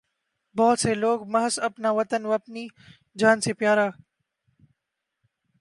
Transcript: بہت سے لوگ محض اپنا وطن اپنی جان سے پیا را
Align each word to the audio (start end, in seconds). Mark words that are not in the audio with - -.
بہت 0.55 0.79
سے 0.79 0.93
لوگ 0.93 1.17
محض 1.27 1.59
اپنا 1.59 1.91
وطن 1.91 2.25
اپنی 2.33 2.67
جان 3.19 3.41
سے 3.41 3.53
پیا 3.53 3.75
را 3.75 3.87